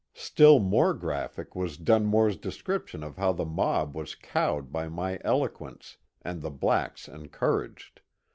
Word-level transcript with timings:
Still 0.15 0.57
more 0.57 0.95
graphic 0.95 1.53
was 1.55 1.77
Dunmore's 1.77 2.35
description 2.35 3.03
of 3.03 3.17
how 3.17 3.33
the 3.33 3.45
mob 3.45 3.95
was 3.95 4.15
cowed 4.15 4.71
by 4.71 4.89
my 4.89 5.19
eloquence, 5.23 5.97
and 6.23 6.41
the 6.41 6.49
blacks 6.49 7.07
encouraged. 7.07 8.01